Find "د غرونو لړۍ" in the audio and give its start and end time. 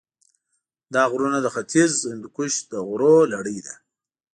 2.71-3.57